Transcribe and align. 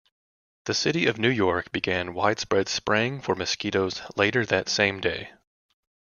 The 0.65 0.73
city 0.73 1.05
of 1.05 1.19
New 1.19 1.29
York 1.29 1.71
began 1.71 2.15
widespread 2.15 2.67
spraying 2.69 3.21
for 3.21 3.35
mosquitos 3.35 4.01
later 4.17 4.47
that 4.47 4.67
same 4.67 4.99
day. 4.99 5.29